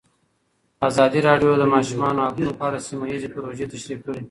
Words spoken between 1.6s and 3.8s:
د ماشومانو حقونه په اړه سیمه ییزې پروژې